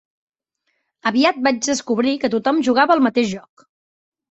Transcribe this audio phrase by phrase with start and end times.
[1.11, 3.71] Aviat vaig descobrir que tothom jugava al mateix joc.